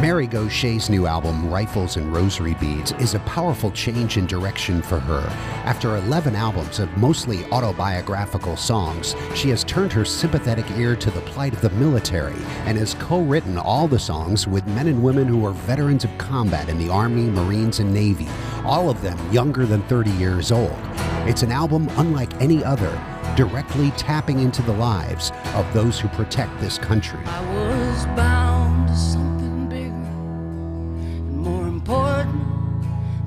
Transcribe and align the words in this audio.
Mary 0.00 0.28
Gauthier's 0.28 0.88
new 0.88 1.08
album, 1.08 1.50
Rifles 1.50 1.96
and 1.96 2.14
Rosary 2.14 2.54
Beads, 2.54 2.92
is 3.00 3.14
a 3.14 3.20
powerful 3.20 3.72
change 3.72 4.16
in 4.16 4.26
direction 4.26 4.80
for 4.80 5.00
her. 5.00 5.26
After 5.64 5.96
11 5.96 6.36
albums 6.36 6.78
of 6.78 6.96
mostly 6.96 7.44
autobiographical 7.46 8.56
songs, 8.56 9.16
she 9.34 9.50
has 9.50 9.64
turned 9.64 9.92
her 9.92 10.04
sympathetic 10.04 10.70
ear 10.76 10.94
to 10.94 11.10
the 11.10 11.20
plight 11.22 11.52
of 11.52 11.62
the 11.62 11.70
military 11.70 12.40
and 12.64 12.78
has 12.78 12.94
co 12.94 13.22
written 13.22 13.58
all 13.58 13.88
the 13.88 13.98
songs 13.98 14.46
with 14.46 14.64
men 14.68 14.86
and 14.86 15.02
women 15.02 15.26
who 15.26 15.44
are 15.44 15.50
veterans 15.50 16.04
of 16.04 16.16
combat 16.16 16.68
in 16.68 16.78
the 16.78 16.88
Army, 16.88 17.28
Marines, 17.28 17.80
and 17.80 17.92
Navy, 17.92 18.28
all 18.64 18.90
of 18.90 19.02
them 19.02 19.18
younger 19.32 19.66
than 19.66 19.82
30 19.88 20.12
years 20.12 20.52
old. 20.52 20.78
It's 21.26 21.42
an 21.42 21.50
album 21.50 21.88
unlike 21.96 22.40
any 22.40 22.62
other, 22.62 22.96
directly 23.34 23.90
tapping 23.92 24.38
into 24.38 24.62
the 24.62 24.74
lives 24.74 25.32
of 25.54 25.66
those 25.74 25.98
who 25.98 26.06
protect 26.10 26.56
this 26.60 26.78
country. 26.78 27.18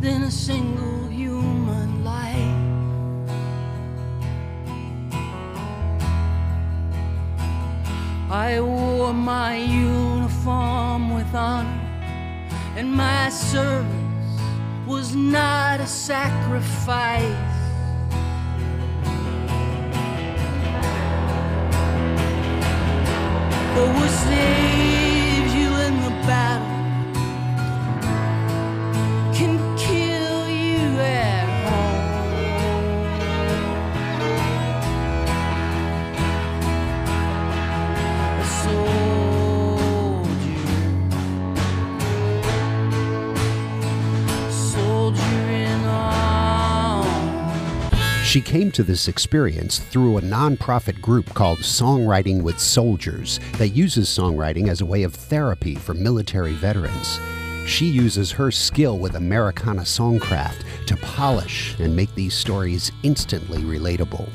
Than 0.02 0.24
a 0.24 0.32
single 0.32 1.08
human 1.10 2.04
life. 2.04 2.36
I 8.32 8.60
wore 8.62 9.14
my 9.14 9.58
uniform 9.58 11.14
with 11.14 11.32
honor, 11.36 11.70
and 12.76 12.92
my 12.92 13.30
service 13.30 14.42
was 14.88 15.16
not 15.16 15.80
a 15.80 15.88
sacrifice. 15.88 17.61
She 48.32 48.40
came 48.40 48.72
to 48.72 48.84
this 48.84 49.10
experience 49.10 49.80
through 49.80 50.16
a 50.16 50.22
nonprofit 50.22 51.02
group 51.02 51.34
called 51.34 51.58
Songwriting 51.58 52.42
with 52.42 52.62
Soldiers 52.62 53.42
that 53.58 53.76
uses 53.76 54.08
songwriting 54.08 54.70
as 54.70 54.80
a 54.80 54.86
way 54.86 55.04
of 55.04 55.14
therapy 55.14 55.76
for 55.76 55.94
military 55.94 56.54
veterans. 56.54 57.20
She 57.68 57.88
uses 57.88 58.32
her 58.32 58.50
skill 58.50 58.98
with 59.00 59.16
Americana 59.16 59.82
songcraft 59.82 60.64
to 60.86 60.96
polish 60.96 61.78
and 61.78 61.94
make 61.94 62.16
these 62.16 62.34
stories 62.34 62.90
instantly 63.04 63.64
relatable. 63.64 64.30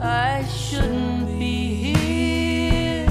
I 0.00 0.46
shouldn't 0.46 1.38
be 1.38 1.92
here. 1.92 3.10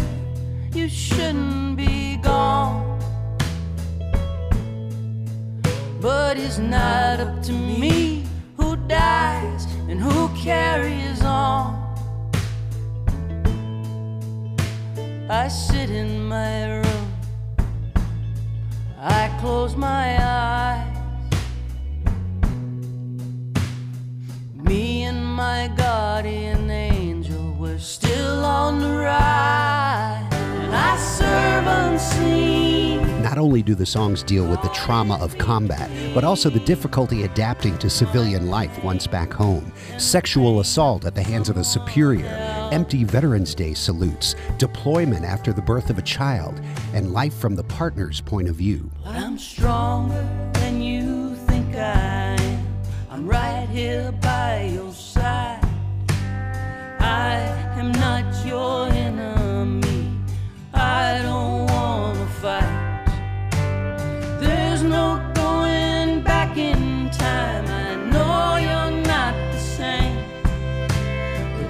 You 0.73 0.89
shouldn't 0.89 1.77
be 1.77 2.17
gone. 2.17 2.99
But 6.01 6.39
it's 6.39 6.57
not 6.57 7.19
up 7.19 7.43
to 7.43 7.53
me 7.53 8.26
carries 10.47 11.21
on. 11.25 11.75
I 15.29 15.49
sit 15.49 15.89
in 15.89 16.25
my 16.25 16.77
room. 16.77 17.07
I 18.97 19.23
close 19.41 19.75
my 19.75 20.05
eyes. 20.23 20.87
Me 24.55 25.03
and 25.03 25.21
my 25.25 25.69
guardian 25.75 26.71
angel 26.71 27.53
were 27.59 27.79
still 27.79 28.45
on 28.45 28.79
the 28.79 28.93
ride, 29.09 30.29
and 30.31 30.73
I 30.73 30.95
serve 30.95 31.67
unseen. 31.67 32.46
Not 33.27 33.39
only 33.39 33.61
do 33.61 33.75
the 33.75 33.85
songs 33.85 34.23
deal 34.23 34.47
with 34.47 34.61
the 34.61 34.69
trauma 34.69 35.17
of 35.17 35.37
combat, 35.37 35.91
but 36.13 36.23
also 36.23 36.49
the 36.49 36.61
difficulty 36.61 37.23
adapting 37.23 37.77
to 37.79 37.89
civilian 37.89 38.47
life 38.47 38.81
once 38.85 39.05
back 39.05 39.33
home, 39.33 39.73
sexual 39.97 40.61
assault 40.61 41.03
at 41.03 41.13
the 41.13 41.21
hands 41.21 41.49
of 41.49 41.57
a 41.57 41.63
superior, 41.65 42.29
empty 42.71 43.03
Veterans 43.03 43.53
Day 43.53 43.73
salutes, 43.73 44.35
deployment 44.57 45.25
after 45.25 45.51
the 45.51 45.61
birth 45.61 45.89
of 45.89 45.97
a 45.97 46.03
child, 46.03 46.61
and 46.93 47.11
life 47.11 47.37
from 47.37 47.53
the 47.53 47.65
partner's 47.65 48.21
point 48.21 48.47
of 48.47 48.55
view. 48.55 48.89
I'm 49.03 49.37
stronger 49.37 50.25
than 50.53 50.81
you 50.81 51.35
think 51.47 51.75
I 51.75 52.37
am. 52.39 52.65
I'm 53.09 53.27
right 53.27 53.67
here 53.67 54.13
by 54.21 54.71
your 54.73 54.93
side. 54.93 55.67
I 57.01 57.39
am 57.75 57.91
not 57.91 58.45
your 58.45 58.76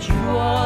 you 0.09 0.38
are 0.38 0.56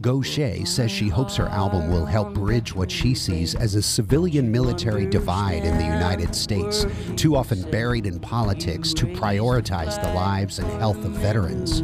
Gauthier 0.00 0.64
says 0.64 0.90
she 0.90 1.08
hopes 1.08 1.36
her 1.36 1.48
album 1.48 1.90
will 1.90 2.06
help 2.06 2.32
bridge 2.32 2.74
what 2.74 2.90
she 2.90 3.14
sees 3.14 3.54
as 3.54 3.74
a 3.74 3.82
civilian 3.82 4.50
military 4.50 5.04
divide 5.04 5.62
in 5.64 5.76
the 5.76 5.84
United 5.84 6.34
States, 6.34 6.86
too 7.16 7.36
often 7.36 7.62
buried 7.70 8.06
in 8.06 8.18
politics 8.18 8.94
to 8.94 9.04
prioritize 9.06 10.02
the 10.02 10.12
lives 10.14 10.58
and 10.58 10.70
health 10.80 11.04
of 11.04 11.12
veterans. 11.12 11.82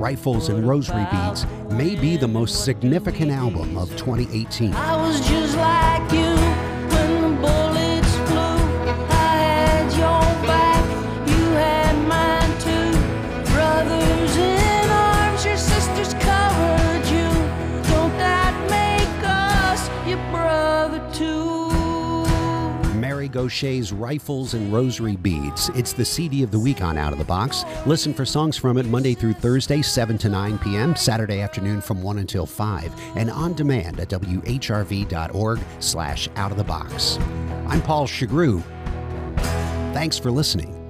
Rifles 0.00 0.48
and 0.48 0.66
Rosary 0.66 1.06
Beads 1.12 1.46
may 1.70 1.94
be 1.94 2.16
the 2.16 2.26
most 2.26 2.64
significant 2.64 3.30
album 3.30 3.76
of 3.76 3.88
2018. 3.96 4.72
Gauthier's 23.34 23.92
Rifles 23.92 24.54
and 24.54 24.72
Rosary 24.72 25.16
Beads. 25.16 25.68
It's 25.70 25.92
the 25.92 26.04
CD 26.04 26.44
of 26.44 26.52
the 26.52 26.58
week 26.60 26.82
on 26.82 26.96
Out 26.96 27.12
of 27.12 27.18
the 27.18 27.24
Box. 27.24 27.64
Listen 27.84 28.14
for 28.14 28.24
songs 28.24 28.56
from 28.56 28.78
it 28.78 28.86
Monday 28.86 29.12
through 29.12 29.32
Thursday, 29.32 29.82
7 29.82 30.16
to 30.18 30.28
9 30.28 30.56
p.m., 30.60 30.94
Saturday 30.94 31.40
afternoon 31.40 31.80
from 31.80 32.00
1 32.00 32.20
until 32.20 32.46
5, 32.46 32.94
and 33.16 33.32
on 33.32 33.52
demand 33.54 33.98
at 33.98 34.08
whrv.org 34.08 35.60
slash 35.80 36.28
out 36.36 36.52
of 36.52 36.56
the 36.56 36.62
box. 36.62 37.18
I'm 37.66 37.82
Paul 37.82 38.06
Chagru. 38.06 38.62
Thanks 39.92 40.16
for 40.16 40.30
listening. 40.30 40.83